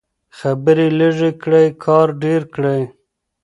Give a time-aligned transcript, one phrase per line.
[0.37, 2.81] خبرې لږې کړئ کار ډېر کړئ.